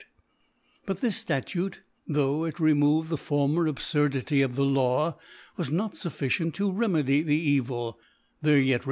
[0.45, 5.19] * But this Statute, though it removed the former Abfurdity of the Law,
[5.57, 7.99] was not fuf Jicient to remedy the Evil;
[8.41, 8.79] there yet re ♦^^ Affist.